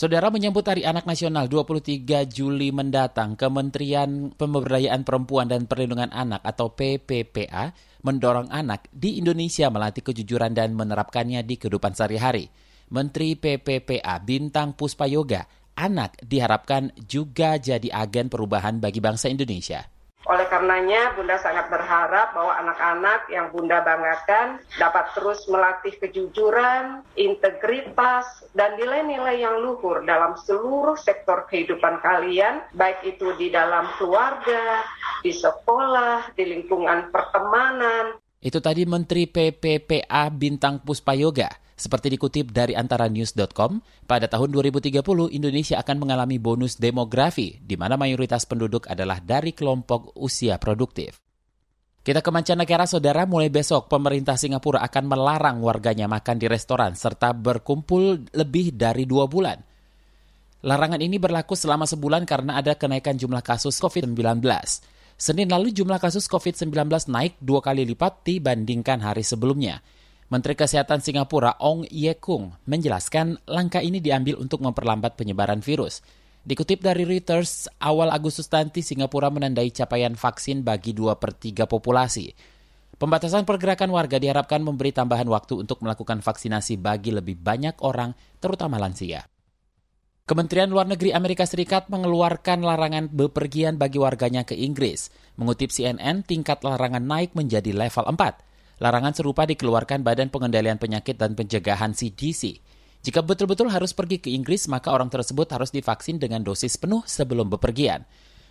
Saudara 0.00 0.32
menyambut 0.32 0.64
Hari 0.64 0.80
Anak 0.88 1.04
Nasional 1.04 1.44
23 1.44 2.24
Juli 2.24 2.72
mendatang, 2.72 3.36
Kementerian 3.36 4.32
Pemberdayaan 4.32 5.04
Perempuan 5.04 5.44
dan 5.44 5.68
Perlindungan 5.68 6.08
Anak 6.08 6.40
atau 6.40 6.72
PPPA 6.72 7.76
mendorong 8.00 8.48
anak 8.48 8.88
di 8.88 9.20
Indonesia 9.20 9.68
melatih 9.68 10.00
kejujuran 10.00 10.56
dan 10.56 10.72
menerapkannya 10.72 11.44
di 11.44 11.60
kehidupan 11.60 11.92
sehari-hari. 11.92 12.48
Menteri 12.96 13.36
PPPA 13.36 14.24
Bintang 14.24 14.72
Puspayoga, 14.72 15.44
anak 15.76 16.16
diharapkan 16.24 16.96
juga 17.04 17.60
jadi 17.60 17.92
agen 17.92 18.32
perubahan 18.32 18.80
bagi 18.80 19.04
bangsa 19.04 19.28
Indonesia. 19.28 19.84
Oleh 20.28 20.44
karenanya, 20.52 21.16
Bunda 21.16 21.40
sangat 21.40 21.72
berharap 21.72 22.36
bahwa 22.36 22.52
anak-anak 22.60 23.32
yang 23.32 23.48
Bunda 23.48 23.80
banggakan 23.80 24.60
dapat 24.76 25.16
terus 25.16 25.48
melatih 25.48 25.96
kejujuran, 25.96 27.00
integritas, 27.16 28.44
dan 28.52 28.76
nilai-nilai 28.76 29.40
yang 29.40 29.64
luhur 29.64 30.04
dalam 30.04 30.36
seluruh 30.36 31.00
sektor 31.00 31.48
kehidupan 31.48 32.04
kalian, 32.04 32.60
baik 32.76 33.00
itu 33.16 33.32
di 33.40 33.48
dalam 33.48 33.88
keluarga, 33.96 34.84
di 35.24 35.32
sekolah, 35.32 36.36
di 36.36 36.44
lingkungan 36.52 37.08
pertemanan. 37.08 38.20
Itu 38.44 38.60
tadi 38.60 38.84
Menteri 38.84 39.24
PPPA 39.24 40.28
Bintang 40.32 40.84
Puspayoga. 40.84 41.48
Seperti 41.80 42.12
dikutip 42.12 42.52
dari 42.52 42.76
antaranews.com, 42.76 44.04
pada 44.04 44.28
tahun 44.28 44.52
2030 44.52 45.00
Indonesia 45.32 45.80
akan 45.80 45.96
mengalami 45.96 46.36
bonus 46.36 46.76
demografi, 46.76 47.56
di 47.56 47.80
mana 47.80 47.96
mayoritas 47.96 48.44
penduduk 48.44 48.84
adalah 48.84 49.16
dari 49.24 49.56
kelompok 49.56 50.12
usia 50.20 50.60
produktif. 50.60 51.16
Kita 52.04 52.20
ke 52.20 52.28
mancanegara, 52.28 52.84
saudara. 52.84 53.24
Mulai 53.24 53.48
besok, 53.48 53.88
pemerintah 53.88 54.36
Singapura 54.36 54.84
akan 54.84 55.04
melarang 55.08 55.64
warganya 55.64 56.04
makan 56.04 56.36
di 56.36 56.52
restoran 56.52 56.92
serta 56.92 57.32
berkumpul 57.32 58.28
lebih 58.36 58.76
dari 58.76 59.08
dua 59.08 59.24
bulan. 59.24 59.56
Larangan 60.60 61.00
ini 61.00 61.16
berlaku 61.16 61.56
selama 61.56 61.88
sebulan 61.88 62.28
karena 62.28 62.60
ada 62.60 62.76
kenaikan 62.76 63.16
jumlah 63.16 63.40
kasus 63.40 63.80
COVID-19. 63.80 64.44
Senin 65.16 65.48
lalu 65.48 65.72
jumlah 65.72 65.96
kasus 65.96 66.28
COVID-19 66.28 66.72
naik 67.08 67.40
dua 67.40 67.64
kali 67.64 67.88
lipat 67.88 68.20
dibandingkan 68.28 69.00
hari 69.00 69.24
sebelumnya. 69.24 69.80
Menteri 70.30 70.54
Kesehatan 70.54 71.02
Singapura 71.02 71.58
Ong 71.58 71.90
Ye 71.90 72.14
Kung 72.14 72.54
menjelaskan 72.70 73.50
langkah 73.50 73.82
ini 73.82 73.98
diambil 73.98 74.38
untuk 74.38 74.62
memperlambat 74.62 75.18
penyebaran 75.18 75.58
virus. 75.58 76.06
Dikutip 76.46 76.86
dari 76.86 77.02
Reuters, 77.02 77.66
awal 77.82 78.14
Agustus 78.14 78.46
nanti 78.46 78.78
Singapura 78.78 79.26
menandai 79.26 79.74
capaian 79.74 80.14
vaksin 80.14 80.62
bagi 80.62 80.94
2 80.94 81.18
per 81.18 81.34
3 81.34 81.66
populasi. 81.66 82.30
Pembatasan 82.94 83.42
pergerakan 83.42 83.90
warga 83.90 84.22
diharapkan 84.22 84.62
memberi 84.62 84.94
tambahan 84.94 85.26
waktu 85.26 85.66
untuk 85.66 85.82
melakukan 85.82 86.22
vaksinasi 86.22 86.78
bagi 86.78 87.10
lebih 87.10 87.34
banyak 87.34 87.82
orang, 87.82 88.14
terutama 88.38 88.78
lansia. 88.78 89.26
Kementerian 90.30 90.70
Luar 90.70 90.86
Negeri 90.86 91.10
Amerika 91.10 91.42
Serikat 91.42 91.90
mengeluarkan 91.90 92.62
larangan 92.62 93.10
bepergian 93.10 93.82
bagi 93.82 93.98
warganya 93.98 94.46
ke 94.46 94.54
Inggris. 94.54 95.10
Mengutip 95.34 95.74
CNN, 95.74 96.22
tingkat 96.22 96.62
larangan 96.62 97.02
naik 97.02 97.34
menjadi 97.34 97.74
level 97.74 98.06
4. 98.14 98.49
Larangan 98.80 99.12
serupa 99.12 99.44
dikeluarkan 99.44 100.00
Badan 100.00 100.32
Pengendalian 100.32 100.80
Penyakit 100.80 101.20
dan 101.20 101.36
Pencegahan 101.36 101.92
CDC. 101.92 102.64
Jika 103.04 103.20
betul-betul 103.20 103.68
harus 103.68 103.92
pergi 103.92 104.16
ke 104.16 104.32
Inggris, 104.32 104.64
maka 104.72 104.88
orang 104.88 105.12
tersebut 105.12 105.44
harus 105.52 105.68
divaksin 105.68 106.16
dengan 106.16 106.40
dosis 106.40 106.80
penuh 106.80 107.04
sebelum 107.04 107.52
bepergian. 107.52 108.08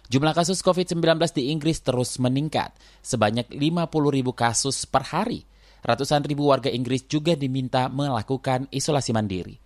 Jumlah 0.09 0.38
kasus 0.38 0.62
COVID-19 0.62 1.17
di 1.33 1.50
Inggris 1.50 1.81
terus 1.81 2.21
meningkat, 2.21 2.74
sebanyak 3.01 3.50
50 3.50 3.89
ribu 4.13 4.33
kasus 4.33 4.86
per 4.86 5.05
hari. 5.09 5.45
Ratusan 5.81 6.21
ribu 6.25 6.50
warga 6.50 6.69
Inggris 6.69 7.09
juga 7.09 7.33
diminta 7.33 7.89
melakukan 7.89 8.69
isolasi 8.69 9.13
mandiri. 9.13 9.57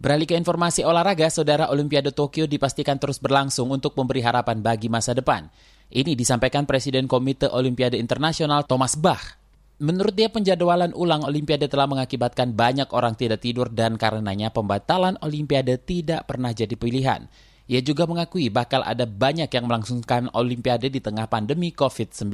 Beralih 0.00 0.24
ke 0.24 0.36
informasi 0.36 0.80
olahraga, 0.80 1.28
saudara 1.28 1.68
Olimpiade 1.68 2.12
Tokyo 2.12 2.48
dipastikan 2.48 2.96
terus 2.96 3.20
berlangsung 3.20 3.68
untuk 3.68 3.92
memberi 4.00 4.24
harapan 4.24 4.64
bagi 4.64 4.88
masa 4.88 5.12
depan. 5.12 5.48
Ini 5.92 6.16
disampaikan 6.16 6.64
Presiden 6.64 7.04
Komite 7.04 7.52
Olimpiade 7.52 8.00
Internasional 8.00 8.64
Thomas 8.64 8.96
Bach 8.96 9.39
Menurut 9.80 10.12
dia 10.12 10.28
penjadwalan 10.28 10.92
ulang 10.92 11.24
Olimpiade 11.24 11.64
telah 11.64 11.88
mengakibatkan 11.88 12.52
banyak 12.52 12.92
orang 12.92 13.16
tidak 13.16 13.40
tidur 13.40 13.72
dan 13.72 13.96
karenanya 13.96 14.52
pembatalan 14.52 15.16
Olimpiade 15.24 15.80
tidak 15.80 16.28
pernah 16.28 16.52
jadi 16.52 16.76
pilihan. 16.76 17.24
Ia 17.64 17.80
juga 17.80 18.04
mengakui 18.04 18.52
bakal 18.52 18.84
ada 18.84 19.08
banyak 19.08 19.48
yang 19.48 19.64
melangsungkan 19.64 20.28
Olimpiade 20.36 20.92
di 20.92 21.00
tengah 21.00 21.24
pandemi 21.32 21.72
COVID-19. 21.72 22.28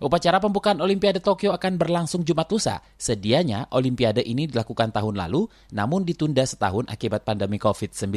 Upacara 0.00 0.40
pembukaan 0.40 0.80
Olimpiade 0.80 1.20
Tokyo 1.20 1.52
akan 1.52 1.76
berlangsung 1.76 2.24
Jumat 2.24 2.48
lusa. 2.48 2.80
Sedianya 2.96 3.68
Olimpiade 3.68 4.24
ini 4.24 4.48
dilakukan 4.48 4.88
tahun 4.88 5.20
lalu, 5.20 5.52
namun 5.76 6.08
ditunda 6.08 6.48
setahun 6.48 6.88
akibat 6.88 7.28
pandemi 7.28 7.60
COVID-19. 7.60 8.08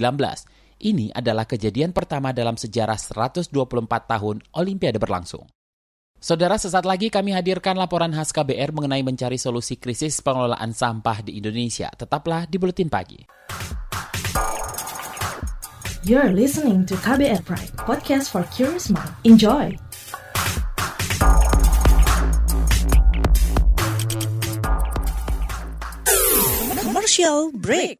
Ini 0.88 1.12
adalah 1.12 1.44
kejadian 1.44 1.92
pertama 1.92 2.32
dalam 2.32 2.56
sejarah 2.56 2.96
124 2.96 3.52
tahun 4.08 4.40
Olimpiade 4.56 5.04
berlangsung. 5.04 5.55
Saudara, 6.16 6.56
sesaat 6.56 6.88
lagi 6.88 7.12
kami 7.12 7.36
hadirkan 7.36 7.76
laporan 7.76 8.16
khas 8.16 8.32
KBR 8.32 8.72
mengenai 8.72 9.04
mencari 9.04 9.36
solusi 9.36 9.76
krisis 9.76 10.24
pengelolaan 10.24 10.72
sampah 10.72 11.20
di 11.20 11.36
Indonesia. 11.36 11.92
Tetaplah 11.92 12.48
di 12.48 12.56
Buletin 12.56 12.88
Pagi. 12.88 13.20
You're 16.08 16.32
listening 16.32 16.88
to 16.88 16.96
KBR 17.02 17.44
Pride, 17.44 17.74
podcast 17.82 18.32
for 18.32 18.48
curious 18.54 18.88
mind. 18.88 19.12
Enjoy! 19.28 19.76
Commercial 26.80 27.52
break. 27.60 28.00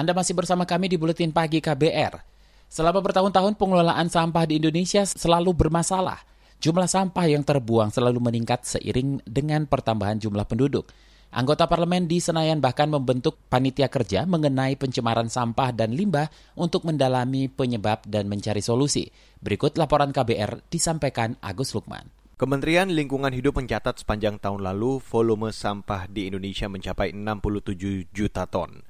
Anda 0.00 0.16
masih 0.16 0.32
bersama 0.32 0.64
kami 0.64 0.88
di 0.88 0.96
Buletin 0.96 1.28
Pagi 1.28 1.60
KBR. 1.60 2.24
Selama 2.72 3.04
bertahun-tahun 3.04 3.52
pengelolaan 3.60 4.08
sampah 4.08 4.48
di 4.48 4.56
Indonesia 4.56 5.04
selalu 5.04 5.52
bermasalah. 5.52 6.24
Jumlah 6.56 6.88
sampah 6.88 7.28
yang 7.28 7.44
terbuang 7.44 7.92
selalu 7.92 8.16
meningkat 8.16 8.64
seiring 8.64 9.20
dengan 9.28 9.68
pertambahan 9.68 10.16
jumlah 10.16 10.48
penduduk. 10.48 10.88
Anggota 11.36 11.68
parlemen 11.68 12.08
di 12.08 12.16
Senayan 12.16 12.64
bahkan 12.64 12.88
membentuk 12.88 13.44
panitia 13.52 13.92
kerja 13.92 14.24
mengenai 14.24 14.80
pencemaran 14.80 15.28
sampah 15.28 15.68
dan 15.68 15.92
limbah 15.92 16.32
untuk 16.56 16.88
mendalami 16.88 17.52
penyebab 17.52 18.00
dan 18.08 18.24
mencari 18.24 18.64
solusi. 18.64 19.12
Berikut 19.44 19.76
laporan 19.76 20.16
KBR 20.16 20.64
disampaikan 20.72 21.36
Agus 21.44 21.76
Lukman. 21.76 22.08
Kementerian 22.40 22.88
Lingkungan 22.88 23.36
Hidup 23.36 23.60
mencatat 23.60 24.00
sepanjang 24.00 24.40
tahun 24.40 24.64
lalu 24.64 24.96
volume 25.04 25.52
sampah 25.52 26.08
di 26.08 26.32
Indonesia 26.32 26.72
mencapai 26.72 27.12
67 27.12 28.08
juta 28.16 28.48
ton. 28.48 28.80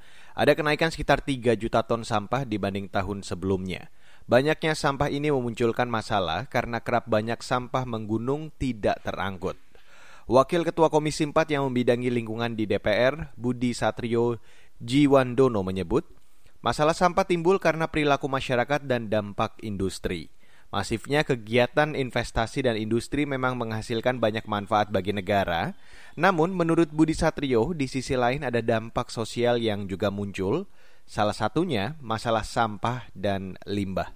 Ada 0.40 0.56
kenaikan 0.56 0.88
sekitar 0.88 1.20
3 1.20 1.52
juta 1.52 1.84
ton 1.84 2.00
sampah 2.00 2.48
dibanding 2.48 2.88
tahun 2.88 3.20
sebelumnya. 3.20 3.92
Banyaknya 4.24 4.72
sampah 4.72 5.12
ini 5.12 5.28
memunculkan 5.28 5.84
masalah 5.84 6.48
karena 6.48 6.80
kerap 6.80 7.12
banyak 7.12 7.44
sampah 7.44 7.84
menggunung 7.84 8.48
tidak 8.56 9.04
terangkut. 9.04 9.60
Wakil 10.24 10.64
Ketua 10.64 10.88
Komisi 10.88 11.28
4 11.28 11.44
yang 11.52 11.68
membidangi 11.68 12.08
lingkungan 12.08 12.56
di 12.56 12.64
DPR, 12.64 13.36
Budi 13.36 13.76
Satrio 13.76 14.40
Jiwandono 14.80 15.60
menyebut, 15.60 16.08
masalah 16.64 16.96
sampah 16.96 17.28
timbul 17.28 17.60
karena 17.60 17.92
perilaku 17.92 18.24
masyarakat 18.24 18.88
dan 18.88 19.12
dampak 19.12 19.60
industri. 19.60 20.32
Masifnya 20.70 21.26
kegiatan 21.26 21.98
investasi 21.98 22.62
dan 22.62 22.78
industri 22.78 23.26
memang 23.26 23.58
menghasilkan 23.58 24.22
banyak 24.22 24.46
manfaat 24.46 24.94
bagi 24.94 25.10
negara, 25.10 25.74
namun 26.14 26.54
menurut 26.54 26.94
Budi 26.94 27.10
Satrio 27.10 27.74
di 27.74 27.90
sisi 27.90 28.14
lain 28.14 28.46
ada 28.46 28.62
dampak 28.62 29.10
sosial 29.10 29.58
yang 29.58 29.90
juga 29.90 30.14
muncul, 30.14 30.70
salah 31.10 31.34
satunya 31.34 31.98
masalah 31.98 32.46
sampah 32.46 33.10
dan 33.18 33.58
limbah. 33.66 34.14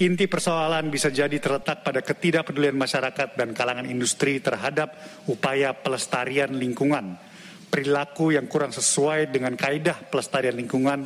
Inti 0.00 0.24
persoalan 0.24 0.88
bisa 0.88 1.12
jadi 1.12 1.36
terletak 1.36 1.84
pada 1.84 2.00
ketidakpedulian 2.00 2.72
masyarakat 2.72 3.36
dan 3.36 3.52
kalangan 3.52 3.84
industri 3.84 4.40
terhadap 4.40 4.96
upaya 5.28 5.76
pelestarian 5.76 6.56
lingkungan, 6.56 7.20
perilaku 7.68 8.32
yang 8.32 8.48
kurang 8.48 8.72
sesuai 8.72 9.28
dengan 9.28 9.60
kaidah 9.60 10.08
pelestarian 10.08 10.56
lingkungan, 10.56 11.04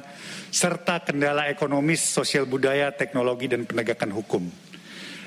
serta 0.55 1.03
kendala 1.03 1.51
ekonomis, 1.51 2.07
sosial 2.07 2.47
budaya, 2.47 2.95
teknologi, 2.95 3.51
dan 3.51 3.67
penegakan 3.67 4.15
hukum. 4.15 4.66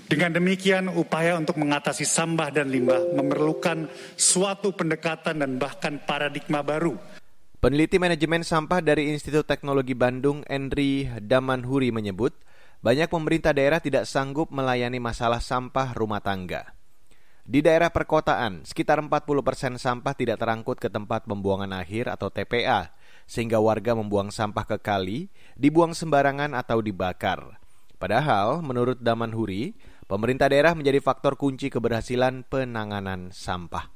Dengan 0.10 0.34
demikian, 0.34 0.90
upaya 0.90 1.38
untuk 1.38 1.62
mengatasi 1.62 2.02
sampah 2.02 2.50
dan 2.50 2.74
limbah 2.74 3.14
memerlukan 3.14 3.86
suatu 4.18 4.74
pendekatan 4.74 5.38
dan 5.38 5.62
bahkan 5.62 6.02
paradigma 6.02 6.66
baru. 6.66 6.98
Peneliti 7.62 8.02
manajemen 8.02 8.42
sampah 8.42 8.82
dari 8.82 9.14
Institut 9.14 9.46
Teknologi 9.46 9.94
Bandung, 9.94 10.42
Henry 10.50 11.06
Damanhuri 11.22 11.94
menyebut, 11.94 12.34
banyak 12.82 13.06
pemerintah 13.06 13.54
daerah 13.54 13.78
tidak 13.78 14.10
sanggup 14.10 14.50
melayani 14.50 14.98
masalah 14.98 15.38
sampah 15.38 15.94
rumah 15.94 16.26
tangga. 16.26 16.74
Di 17.46 17.62
daerah 17.62 17.94
perkotaan, 17.94 18.66
sekitar 18.66 18.98
40 19.06 19.46
persen 19.46 19.74
sampah 19.78 20.18
tidak 20.18 20.42
terangkut 20.42 20.82
ke 20.82 20.90
tempat 20.90 21.30
pembuangan 21.30 21.70
akhir 21.78 22.10
atau 22.10 22.34
TPA, 22.34 22.98
sehingga 23.30 23.62
warga 23.62 23.94
membuang 23.94 24.34
sampah 24.34 24.66
ke 24.66 24.82
kali, 24.82 25.30
dibuang 25.54 25.94
sembarangan 25.94 26.58
atau 26.58 26.82
dibakar. 26.82 27.62
Padahal, 28.00 28.64
menurut 28.64 28.96
Damanhuri, 29.04 29.76
Pemerintah 30.10 30.50
daerah 30.50 30.74
menjadi 30.74 31.06
faktor 31.06 31.38
kunci 31.38 31.70
keberhasilan 31.70 32.42
penanganan 32.50 33.30
sampah. 33.30 33.94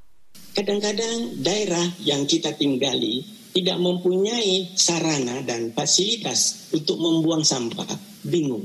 Kadang-kadang 0.54 1.42
daerah 1.42 1.82
yang 2.06 2.22
kita 2.30 2.54
tinggali 2.54 3.26
tidak 3.50 3.82
mempunyai 3.82 4.78
sarana 4.78 5.42
dan 5.42 5.74
fasilitas 5.74 6.70
untuk 6.70 7.02
membuang 7.02 7.42
sampah, 7.42 7.90
bingung. 8.30 8.62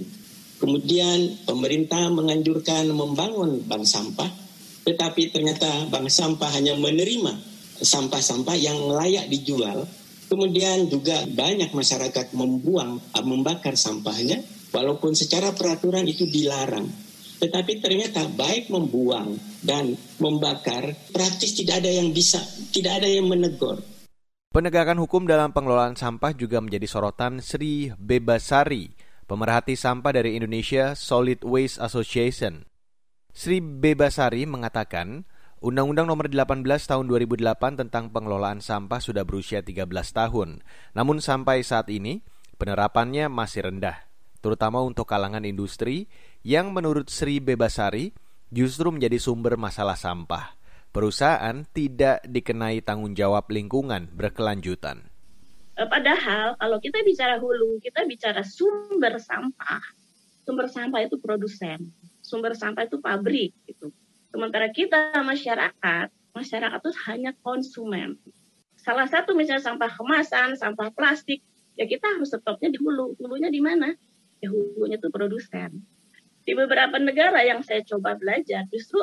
Kemudian 0.62 1.42
pemerintah 1.50 2.14
menganjurkan 2.14 2.86
membangun 2.94 3.66
bank 3.66 3.82
sampah, 3.82 4.30
tetapi 4.86 5.34
ternyata 5.34 5.90
bank 5.90 6.06
sampah 6.06 6.54
hanya 6.54 6.78
menerima 6.78 7.34
sampah-sampah 7.82 8.54
yang 8.62 8.78
layak 8.94 9.26
dijual. 9.26 9.90
Kemudian 10.30 10.86
juga 10.86 11.26
banyak 11.26 11.74
masyarakat 11.74 12.30
membuang, 12.38 13.02
membakar 13.26 13.74
sampahnya, 13.74 14.38
walaupun 14.70 15.18
secara 15.18 15.50
peraturan 15.58 16.06
itu 16.06 16.30
dilarang. 16.30 17.09
Tetapi 17.40 17.80
ternyata 17.80 18.28
baik 18.36 18.68
membuang 18.68 19.40
dan 19.64 19.96
membakar 20.20 20.92
praktis 21.16 21.56
tidak 21.56 21.80
ada 21.80 21.92
yang 21.92 22.12
bisa, 22.12 22.44
tidak 22.76 23.00
ada 23.00 23.08
yang 23.08 23.32
menegur. 23.32 23.80
Penegakan 24.50 25.00
hukum 25.00 25.24
dalam 25.30 25.56
pengelolaan 25.56 25.96
sampah 25.96 26.36
juga 26.36 26.60
menjadi 26.60 26.84
sorotan 26.90 27.40
Sri 27.40 27.96
Bebasari, 27.96 28.92
pemerhati 29.30 29.78
sampah 29.78 30.10
dari 30.10 30.36
Indonesia 30.36 30.98
Solid 30.98 31.46
Waste 31.46 31.80
Association. 31.80 32.66
Sri 33.30 33.62
Bebasari 33.62 34.44
mengatakan, 34.50 35.24
Undang-Undang 35.62 36.08
Nomor 36.08 36.32
18 36.32 36.66
Tahun 36.66 37.06
2008 37.06 37.78
tentang 37.78 38.10
pengelolaan 38.10 38.64
sampah 38.64 38.98
sudah 39.04 39.28
berusia 39.28 39.60
13 39.62 39.86
tahun. 39.92 40.66
Namun 40.98 41.22
sampai 41.22 41.62
saat 41.62 41.92
ini 41.94 42.26
penerapannya 42.58 43.30
masih 43.30 43.70
rendah, 43.70 44.08
terutama 44.42 44.82
untuk 44.82 45.06
kalangan 45.06 45.46
industri 45.46 46.10
yang 46.44 46.72
menurut 46.72 47.12
Sri 47.12 47.44
Bebasari 47.44 48.16
justru 48.48 48.90
menjadi 48.90 49.20
sumber 49.20 49.60
masalah 49.60 50.00
sampah. 50.00 50.56
Perusahaan 50.90 51.68
tidak 51.70 52.26
dikenai 52.26 52.82
tanggung 52.82 53.14
jawab 53.14 53.46
lingkungan 53.54 54.10
berkelanjutan. 54.10 55.06
Eh, 55.78 55.86
padahal 55.86 56.58
kalau 56.58 56.82
kita 56.82 57.06
bicara 57.06 57.38
hulu, 57.38 57.78
kita 57.78 58.10
bicara 58.10 58.42
sumber 58.42 59.22
sampah. 59.22 59.84
Sumber 60.48 60.66
sampah 60.66 61.06
itu 61.06 61.22
produsen, 61.22 61.94
sumber 62.26 62.58
sampah 62.58 62.90
itu 62.90 62.98
pabrik 62.98 63.54
gitu. 63.70 63.94
Sementara 64.34 64.74
kita 64.74 65.14
masyarakat, 65.22 66.10
masyarakat 66.34 66.80
itu 66.82 66.92
hanya 67.06 67.32
konsumen. 67.46 68.18
Salah 68.82 69.06
satu 69.06 69.38
misalnya 69.38 69.62
sampah 69.62 69.94
kemasan, 69.94 70.58
sampah 70.58 70.90
plastik, 70.90 71.46
ya 71.78 71.86
kita 71.86 72.18
harus 72.18 72.34
stopnya 72.34 72.74
di 72.74 72.82
hulu. 72.82 73.14
Hulunya 73.22 73.54
di 73.54 73.62
mana? 73.62 73.94
Ya 74.42 74.50
hulunya 74.50 74.98
itu 74.98 75.14
produsen 75.14 75.86
di 76.50 76.58
beberapa 76.58 76.98
negara 76.98 77.46
yang 77.46 77.62
saya 77.62 77.86
coba 77.86 78.18
belajar 78.18 78.66
justru 78.74 78.98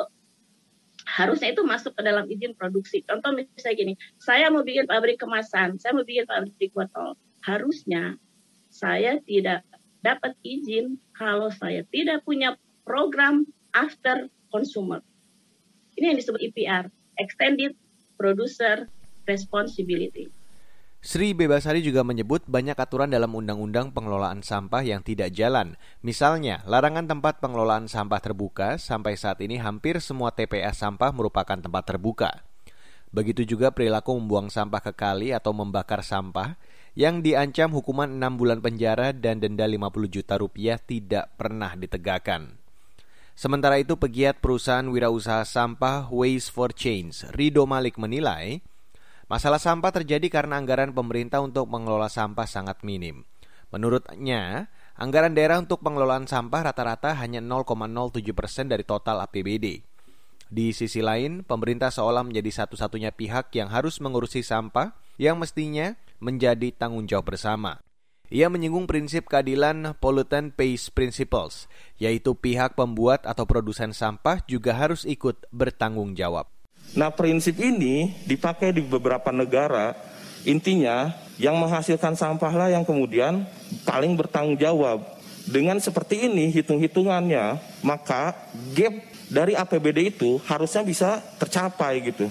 harusnya 1.07 1.55
itu 1.55 1.63
masuk 1.63 1.95
ke 1.95 2.03
dalam 2.03 2.27
izin 2.27 2.51
produksi. 2.59 3.07
Contoh 3.07 3.31
misalnya 3.31 3.75
gini, 3.79 3.93
saya 4.19 4.51
mau 4.51 4.67
bikin 4.67 4.83
pabrik 4.83 5.15
kemasan, 5.15 5.79
saya 5.79 5.95
mau 5.95 6.03
bikin 6.03 6.27
pabrik 6.27 6.75
botol. 6.75 7.15
Harusnya 7.39 8.19
saya 8.67 9.23
tidak 9.23 9.63
dapat 10.03 10.35
izin 10.43 10.99
kalau 11.15 11.47
saya 11.47 11.87
tidak 11.87 12.27
punya 12.27 12.59
program 12.83 13.47
after 13.71 14.27
consumer. 14.51 14.99
Ini 15.95 16.11
yang 16.11 16.19
disebut 16.19 16.43
EPR, 16.51 16.91
Extended 17.15 17.79
Producer 18.19 18.91
Responsibility. 19.23 20.27
Sri 20.97 21.37
Bebasari 21.37 21.85
juga 21.85 22.01
menyebut 22.01 22.49
banyak 22.49 22.73
aturan 22.73 23.13
dalam 23.13 23.29
Undang-Undang 23.29 23.93
Pengelolaan 23.93 24.41
Sampah 24.41 24.81
yang 24.81 25.05
tidak 25.05 25.29
jalan. 25.29 25.77
Misalnya, 26.01 26.65
larangan 26.65 27.05
tempat 27.05 27.37
pengelolaan 27.37 27.85
sampah 27.85 28.17
terbuka, 28.17 28.81
sampai 28.81 29.13
saat 29.13 29.37
ini 29.45 29.61
hampir 29.61 30.01
semua 30.01 30.33
TPA 30.33 30.73
sampah 30.73 31.13
merupakan 31.13 31.61
tempat 31.61 31.83
terbuka. 31.85 32.41
Begitu 33.13 33.45
juga 33.45 33.71
perilaku 33.71 34.17
membuang 34.17 34.51
sampah 34.51 34.81
ke 34.83 34.91
kali 34.91 35.31
atau 35.31 35.55
membakar 35.55 36.01
sampah 36.03 36.59
yang 36.97 37.21
diancam 37.21 37.71
hukuman 37.71 38.09
6 38.09 38.41
bulan 38.41 38.59
penjara 38.59 39.13
dan 39.13 39.37
denda 39.37 39.69
50 39.69 40.09
juta 40.09 40.35
rupiah 40.41 40.81
tidak 40.81 41.29
pernah 41.37 41.77
ditegakkan. 41.77 42.57
Sementara 43.37 43.77
itu, 43.77 44.01
pegiat 44.01 44.41
perusahaan 44.41 44.89
wirausaha 44.89 45.45
sampah 45.45 46.09
Waste 46.09 46.49
for 46.49 46.73
Change, 46.73 47.29
Rido 47.37 47.69
Malik 47.69 48.01
menilai, 48.01 48.65
Masalah 49.27 49.59
sampah 49.59 49.91
terjadi 49.91 50.31
karena 50.31 50.55
anggaran 50.55 50.95
pemerintah 50.95 51.43
untuk 51.43 51.67
mengelola 51.67 52.07
sampah 52.07 52.47
sangat 52.47 52.79
minim. 52.87 53.27
Menurutnya, 53.75 54.71
anggaran 54.95 55.35
daerah 55.35 55.59
untuk 55.59 55.83
pengelolaan 55.83 56.31
sampah 56.31 56.71
rata-rata 56.71 57.11
hanya 57.19 57.43
0,07 57.43 58.23
persen 58.31 58.71
dari 58.71 58.87
total 58.87 59.19
APBD. 59.27 59.83
Di 60.47 60.71
sisi 60.71 61.03
lain, 61.03 61.43
pemerintah 61.43 61.91
seolah 61.91 62.23
menjadi 62.23 62.63
satu-satunya 62.63 63.11
pihak 63.11 63.51
yang 63.51 63.67
harus 63.67 63.99
mengurusi 63.99 64.47
sampah 64.47 64.95
yang 65.19 65.35
mestinya 65.35 65.99
menjadi 66.23 66.71
tanggung 66.71 67.03
jawab 67.03 67.35
bersama. 67.35 67.83
Ia 68.31 68.47
menyinggung 68.47 68.87
prinsip 68.87 69.27
keadilan 69.27 69.95
pollutant 69.99 70.55
pays 70.55 70.87
principles, 70.87 71.67
yaitu 71.99 72.31
pihak 72.35 72.79
pembuat 72.79 73.27
atau 73.27 73.43
produsen 73.43 73.91
sampah 73.91 74.39
juga 74.47 74.75
harus 74.75 75.03
ikut 75.03 75.47
bertanggung 75.51 76.15
jawab. 76.15 76.56
Nah 76.95 77.11
prinsip 77.11 77.59
ini 77.59 78.15
dipakai 78.23 78.71
di 78.71 78.79
beberapa 78.79 79.33
negara, 79.33 79.97
intinya 80.47 81.11
yang 81.41 81.59
menghasilkan 81.59 82.15
sampah 82.15 82.53
lah 82.53 82.69
yang 82.71 82.87
kemudian 82.87 83.43
paling 83.83 84.15
bertanggung 84.15 84.57
jawab. 84.57 85.03
Dengan 85.47 85.79
seperti 85.79 86.27
ini 86.27 86.51
hitung-hitungannya, 86.51 87.59
maka 87.79 88.35
gap 88.75 88.95
dari 89.31 89.55
APBD 89.55 90.11
itu 90.11 90.39
harusnya 90.43 90.83
bisa 90.83 91.23
tercapai 91.39 92.03
gitu. 92.03 92.27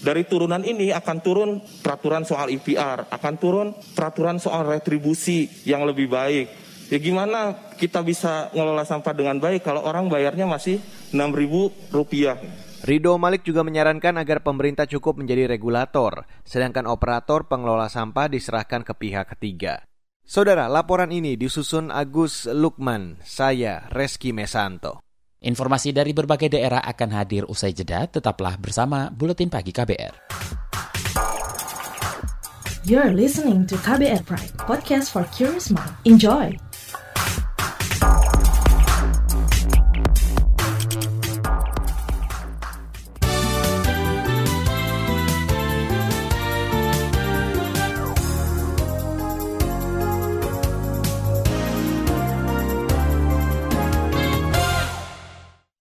Dari 0.00 0.24
turunan 0.24 0.64
ini 0.64 0.92
akan 0.92 1.18
turun 1.20 1.50
peraturan 1.84 2.24
soal 2.24 2.48
IPR, 2.48 3.08
akan 3.12 3.34
turun 3.36 3.68
peraturan 3.92 4.40
soal 4.40 4.64
retribusi 4.64 5.48
yang 5.68 5.84
lebih 5.84 6.08
baik. 6.08 6.48
Ya 6.88 6.98
gimana 6.98 7.54
kita 7.76 8.00
bisa 8.02 8.48
ngelola 8.50 8.82
sampah 8.82 9.14
dengan 9.14 9.36
baik 9.38 9.62
kalau 9.62 9.84
orang 9.84 10.10
bayarnya 10.10 10.48
masih 10.48 10.80
6 11.12 11.20
ribu 11.36 11.70
rupiah. 11.92 12.40
Rido 12.80 13.12
Malik 13.20 13.44
juga 13.44 13.60
menyarankan 13.60 14.16
agar 14.16 14.40
pemerintah 14.40 14.88
cukup 14.88 15.20
menjadi 15.20 15.44
regulator, 15.44 16.24
sedangkan 16.48 16.88
operator 16.88 17.44
pengelola 17.44 17.92
sampah 17.92 18.32
diserahkan 18.32 18.80
ke 18.80 18.96
pihak 18.96 19.36
ketiga. 19.36 19.84
Saudara, 20.24 20.64
laporan 20.64 21.12
ini 21.12 21.36
disusun 21.36 21.92
Agus 21.92 22.48
Lukman, 22.48 23.20
saya 23.20 23.84
Reski 23.92 24.32
Mesanto. 24.32 25.04
Informasi 25.44 25.92
dari 25.92 26.16
berbagai 26.16 26.56
daerah 26.56 26.80
akan 26.80 27.10
hadir 27.16 27.44
usai 27.48 27.76
jeda, 27.76 28.08
tetaplah 28.08 28.56
bersama 28.56 29.12
Buletin 29.12 29.52
Pagi 29.52 29.76
KBR. 29.76 30.14
You're 32.88 33.12
listening 33.12 33.68
to 33.68 33.76
KBR 33.76 34.24
Pride, 34.24 34.56
podcast 34.56 35.12
for 35.12 35.28
curious 35.36 35.68
mind. 35.68 35.92
Enjoy! 36.08 36.69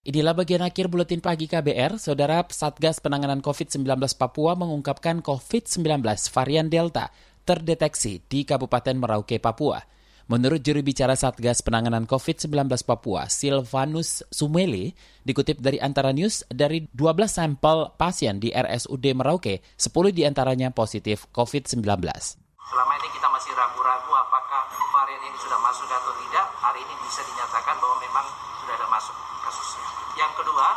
Inilah 0.10 0.34
bagian 0.34 0.65
akhir 0.65 0.89
buletin 0.89 1.22
pagi 1.22 1.45
KBR. 1.45 2.02
Saudara 2.02 2.41
Satgas 2.50 2.98
Penanganan 2.98 3.45
COVID-19 3.45 3.86
Papua 4.17 4.58
mengungkapkan 4.58 5.22
COVID-19 5.22 6.02
varian 6.34 6.65
Delta 6.65 7.13
terdeteksi 7.45 8.17
di 8.26 8.41
Kabupaten 8.41 8.98
Merauke, 8.98 9.38
Papua. 9.38 9.78
Menurut 10.26 10.65
juru 10.65 10.82
bicara 10.82 11.13
Satgas 11.13 11.62
Penanganan 11.62 12.10
COVID-19 12.10 12.50
Papua, 12.89 13.30
Silvanus 13.30 14.26
Sumele, 14.34 14.98
dikutip 15.22 15.62
dari 15.62 15.78
Antara 15.78 16.10
News, 16.10 16.41
dari 16.50 16.89
12 16.89 17.30
sampel 17.30 17.93
pasien 17.93 18.41
di 18.41 18.50
RSUD 18.50 19.13
Merauke, 19.13 19.62
10 19.78 19.93
di 20.10 20.26
antaranya 20.26 20.74
positif 20.74 21.30
COVID-19. 21.38 21.86
Selama 21.86 22.93
ini 22.98 23.08
kita 23.13 23.30
masih 23.30 23.54
ragu-ragu 23.54 24.10
apakah 24.26 24.74
varian 24.89 25.22
ini 25.22 25.38
sudah 25.38 25.62
masuk 25.62 25.86
atau 25.86 26.17
tidak. 26.17 26.50
Hari 26.58 26.82
ini 26.82 26.98
bisa 26.98 27.22
dinyatakan 27.30 27.78
bahwa 27.78 28.02
memang 28.02 28.26
sudah 28.58 28.74
ada 28.74 28.89
masuk 28.89 29.13
kasusnya. 29.45 29.99
Yang 30.19 30.34
kedua, 30.36 30.67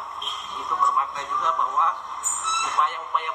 itu 0.54 0.74
bermakna 0.78 1.20
juga 1.26 1.50
bahwa 1.58 1.86
upaya-upaya 2.62 3.30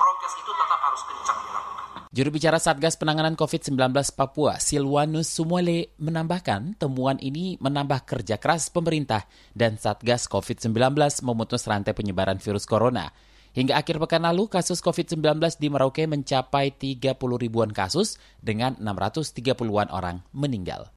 prokes 0.00 0.32
itu 0.40 0.50
tetap 0.56 0.80
harus 0.80 1.02
kencang 1.04 1.38
dilakukan. 1.44 1.84
Juru 2.14 2.30
bicara 2.32 2.56
Satgas 2.56 2.96
Penanganan 2.96 3.36
COVID-19 3.36 3.92
Papua, 4.16 4.56
Silwanus 4.56 5.28
Sumuale, 5.28 5.92
menambahkan 6.00 6.80
temuan 6.80 7.20
ini 7.20 7.60
menambah 7.60 8.08
kerja 8.08 8.40
keras 8.40 8.72
pemerintah 8.72 9.28
dan 9.52 9.76
Satgas 9.76 10.32
COVID-19 10.32 10.72
memutus 11.20 11.68
rantai 11.68 11.92
penyebaran 11.92 12.40
virus 12.40 12.64
corona. 12.64 13.12
Hingga 13.52 13.84
akhir 13.84 14.00
pekan 14.00 14.24
lalu, 14.24 14.48
kasus 14.48 14.80
COVID-19 14.80 15.60
di 15.60 15.68
Merauke 15.68 16.08
mencapai 16.08 16.72
30 16.72 17.20
ribuan 17.36 17.68
kasus 17.68 18.16
dengan 18.40 18.80
630-an 18.80 19.92
orang 19.92 20.24
meninggal. 20.32 20.90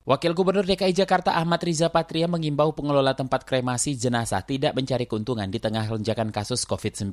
Wakil 0.00 0.32
Gubernur 0.32 0.64
DKI 0.64 0.96
Jakarta 0.96 1.36
Ahmad 1.36 1.60
Riza 1.60 1.92
Patria 1.92 2.24
mengimbau 2.24 2.72
pengelola 2.72 3.12
tempat 3.12 3.44
kremasi 3.44 4.00
jenazah 4.00 4.40
tidak 4.40 4.72
mencari 4.72 5.04
keuntungan 5.04 5.44
di 5.52 5.60
tengah 5.60 5.84
lonjakan 5.92 6.32
kasus 6.32 6.64
COVID-19. 6.64 7.12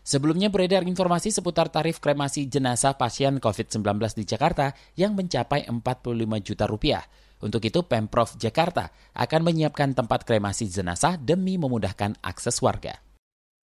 Sebelumnya 0.00 0.48
beredar 0.48 0.80
informasi 0.88 1.28
seputar 1.28 1.68
tarif 1.68 2.00
kremasi 2.00 2.48
jenazah 2.48 2.96
pasien 2.96 3.36
COVID-19 3.36 4.16
di 4.16 4.24
Jakarta 4.24 4.72
yang 4.96 5.12
mencapai 5.12 5.68
45 5.68 6.40
juta 6.40 6.64
rupiah. 6.64 7.04
Untuk 7.44 7.60
itu, 7.68 7.84
Pemprov 7.84 8.32
Jakarta 8.40 8.88
akan 9.12 9.52
menyiapkan 9.52 9.92
tempat 9.92 10.24
kremasi 10.24 10.72
jenazah 10.72 11.20
demi 11.20 11.60
memudahkan 11.60 12.16
akses 12.24 12.64
warga. 12.64 12.96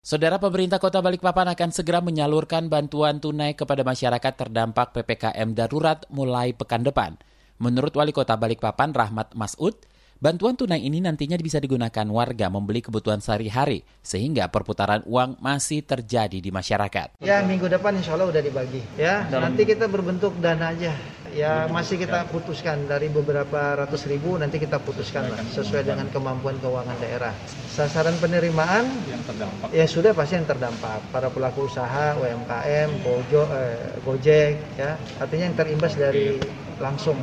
Saudara 0.06 0.38
pemerintah 0.38 0.78
kota 0.78 1.02
Balikpapan 1.02 1.50
akan 1.50 1.74
segera 1.74 1.98
menyalurkan 1.98 2.70
bantuan 2.70 3.18
tunai 3.18 3.58
kepada 3.58 3.82
masyarakat 3.82 4.32
terdampak 4.38 4.94
PPKM 4.94 5.50
darurat 5.50 6.06
mulai 6.14 6.54
pekan 6.54 6.86
depan. 6.86 7.18
Menurut 7.60 7.92
Wali 7.92 8.16
Kota 8.16 8.40
Balikpapan 8.40 8.96
Rahmat 8.96 9.36
Masud, 9.36 9.76
Bantuan 10.20 10.52
tunai 10.52 10.84
ini 10.84 11.00
nantinya 11.00 11.40
bisa 11.40 11.56
digunakan 11.56 12.04
warga 12.12 12.52
membeli 12.52 12.84
kebutuhan 12.84 13.24
sehari-hari, 13.24 13.88
sehingga 14.04 14.52
perputaran 14.52 15.00
uang 15.08 15.40
masih 15.40 15.80
terjadi 15.80 16.44
di 16.44 16.52
masyarakat. 16.52 17.16
Ya, 17.24 17.40
minggu 17.40 17.72
depan 17.72 17.96
insya 17.96 18.20
Allah 18.20 18.28
udah 18.28 18.44
dibagi. 18.44 18.84
Ya, 19.00 19.24
Dalam... 19.32 19.56
nanti 19.56 19.64
kita 19.64 19.88
berbentuk 19.88 20.36
dana 20.36 20.76
aja. 20.76 20.92
Ya, 21.32 21.64
masih 21.72 21.96
kita 21.96 22.28
putuskan 22.28 22.84
dari 22.84 23.08
beberapa 23.08 23.80
ratus 23.80 24.04
ribu, 24.12 24.36
nanti 24.36 24.60
kita 24.60 24.76
putuskan 24.84 25.24
lah, 25.24 25.40
sesuai 25.56 25.88
dengan 25.88 26.04
kemampuan 26.12 26.60
keuangan 26.60 27.00
daerah. 27.00 27.32
Sasaran 27.72 28.16
penerimaan 28.20 28.92
yang 29.08 29.24
terdampak. 29.24 29.72
Ya 29.72 29.88
sudah 29.88 30.12
pasti 30.12 30.36
yang 30.36 30.44
terdampak. 30.44 31.00
Para 31.08 31.32
pelaku 31.32 31.64
usaha, 31.64 32.12
UMKM, 32.20 32.88
Bojo, 33.00 33.48
eh, 33.56 33.96
Gojek, 34.04 34.76
ya, 34.76 35.00
artinya 35.16 35.48
yang 35.48 35.56
terimbas 35.56 35.96
dari 35.96 36.36
langsung. 36.80 37.16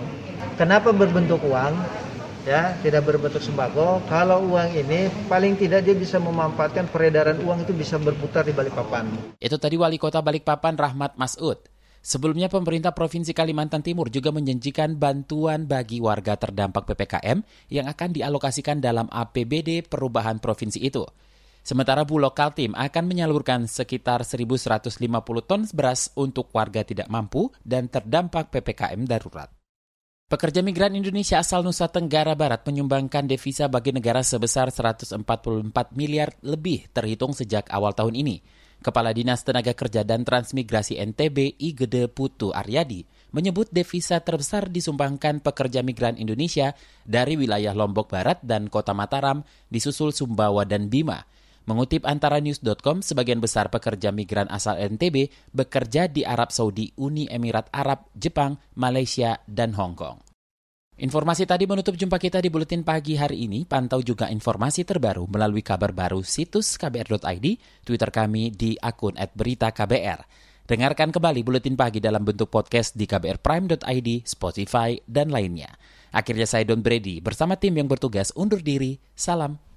Kenapa 0.56 0.94
berbentuk 0.94 1.42
uang? 1.44 2.06
ya 2.48 2.80
tidak 2.80 3.04
berbentuk 3.04 3.44
sembako 3.44 4.08
kalau 4.08 4.56
uang 4.56 4.72
ini 4.72 5.12
paling 5.28 5.60
tidak 5.60 5.84
dia 5.84 5.92
bisa 5.92 6.16
memanfaatkan 6.16 6.88
peredaran 6.88 7.44
uang 7.44 7.68
itu 7.68 7.76
bisa 7.76 8.00
berputar 8.00 8.48
di 8.48 8.56
Balikpapan. 8.56 9.36
Itu 9.36 9.60
tadi 9.60 9.76
Wali 9.76 10.00
Kota 10.00 10.24
Balikpapan 10.24 10.80
Rahmat 10.80 11.20
Masud. 11.20 11.60
Sebelumnya 12.00 12.48
pemerintah 12.48 12.96
Provinsi 12.96 13.36
Kalimantan 13.36 13.84
Timur 13.84 14.08
juga 14.08 14.32
menjanjikan 14.32 14.96
bantuan 14.96 15.68
bagi 15.68 16.00
warga 16.00 16.40
terdampak 16.40 16.88
PPKM 16.88 17.44
yang 17.68 17.92
akan 17.92 18.16
dialokasikan 18.16 18.80
dalam 18.80 19.12
APBD 19.12 19.84
perubahan 19.84 20.40
provinsi 20.40 20.80
itu. 20.80 21.04
Sementara 21.68 22.08
Bulog 22.08 22.32
Kaltim 22.32 22.72
akan 22.80 23.04
menyalurkan 23.12 23.68
sekitar 23.68 24.24
1.150 24.24 24.88
ton 25.44 25.68
beras 25.76 26.08
untuk 26.16 26.48
warga 26.56 26.88
tidak 26.88 27.12
mampu 27.12 27.52
dan 27.60 27.92
terdampak 27.92 28.48
PPKM 28.56 29.04
darurat. 29.04 29.52
Pekerja 30.32 30.64
migran 30.64 30.96
Indonesia 30.96 31.44
asal 31.44 31.68
Nusa 31.68 31.92
Tenggara 31.92 32.40
Barat 32.40 32.64
menyumbangkan 32.64 33.28
devisa 33.28 33.68
bagi 33.68 33.92
negara 33.92 34.24
sebesar 34.24 34.72
144 34.72 35.20
miliar 35.92 36.32
lebih 36.40 36.88
terhitung 36.96 37.36
sejak 37.36 37.68
awal 37.68 37.92
tahun 37.92 38.16
ini. 38.16 38.40
Kepala 38.80 39.12
Dinas 39.12 39.44
Tenaga 39.44 39.76
Kerja 39.76 40.08
dan 40.08 40.24
Transmigrasi 40.24 40.96
NTB 41.04 41.60
Igede 41.60 42.08
Putu 42.08 42.56
Aryadi 42.56 43.04
menyebut 43.36 43.68
devisa 43.76 44.24
terbesar 44.24 44.72
disumbangkan 44.72 45.44
pekerja 45.44 45.84
migran 45.84 46.16
Indonesia 46.16 46.72
dari 47.04 47.36
wilayah 47.36 47.76
Lombok 47.76 48.08
Barat 48.08 48.40
dan 48.40 48.72
Kota 48.72 48.96
Mataram, 48.96 49.44
disusul 49.68 50.16
Sumbawa 50.16 50.64
dan 50.64 50.88
Bima. 50.88 51.28
Mengutip 51.68 52.08
antara 52.08 52.40
news.com, 52.40 53.04
sebagian 53.04 53.44
besar 53.44 53.68
pekerja 53.68 54.16
migran 54.16 54.48
asal 54.48 54.80
NTB 54.80 55.28
bekerja 55.52 56.08
di 56.08 56.24
Arab 56.24 56.56
Saudi, 56.56 56.96
Uni 56.96 57.28
Emirat 57.28 57.68
Arab, 57.76 58.08
Jepang, 58.16 58.56
Malaysia, 58.80 59.44
dan 59.44 59.76
Hong 59.76 60.00
Kong. 60.00 60.24
Informasi 60.98 61.46
tadi 61.46 61.68
menutup 61.68 61.94
jumpa 61.94 62.18
kita 62.18 62.42
di 62.42 62.50
Buletin 62.50 62.82
Pagi 62.82 63.20
hari 63.20 63.46
ini. 63.46 63.68
Pantau 63.68 64.00
juga 64.00 64.32
informasi 64.32 64.88
terbaru 64.88 65.28
melalui 65.30 65.62
kabar 65.62 65.92
baru 65.94 66.24
situs 66.24 66.80
kbr.id, 66.80 67.46
Twitter 67.84 68.10
kami 68.10 68.50
di 68.50 68.80
akun 68.80 69.14
@beritaKBR. 69.14 70.24
Dengarkan 70.66 71.12
kembali 71.12 71.46
Buletin 71.46 71.76
Pagi 71.76 72.00
dalam 72.00 72.24
bentuk 72.24 72.48
podcast 72.50 72.96
di 72.96 73.06
kbrprime.id, 73.06 74.10
Spotify, 74.24 74.98
dan 75.04 75.30
lainnya. 75.30 75.70
Akhirnya 76.16 76.48
saya 76.48 76.64
Don 76.64 76.80
Brady 76.80 77.20
bersama 77.20 77.60
tim 77.60 77.76
yang 77.76 77.92
bertugas 77.92 78.32
undur 78.34 78.64
diri. 78.64 78.98
Salam. 79.14 79.77